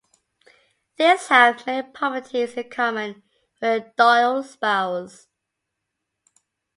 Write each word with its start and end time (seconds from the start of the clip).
These 0.97 1.27
have 1.27 1.63
many 1.67 1.87
properties 1.91 2.53
in 2.55 2.71
common 2.71 3.21
with 3.61 3.85
the 3.85 3.93
Doyle 3.95 4.41
spirals. 4.41 5.27